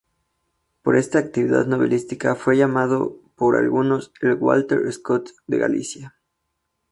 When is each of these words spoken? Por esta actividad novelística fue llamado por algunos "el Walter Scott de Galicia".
Por 0.81 0.97
esta 0.97 1.19
actividad 1.19 1.67
novelística 1.67 2.33
fue 2.33 2.57
llamado 2.57 3.21
por 3.35 3.55
algunos 3.55 4.11
"el 4.21 4.33
Walter 4.33 4.91
Scott 4.91 5.29
de 5.45 5.59
Galicia". 5.59 6.15